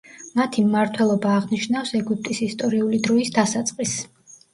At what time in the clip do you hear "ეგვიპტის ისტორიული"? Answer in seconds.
1.99-3.01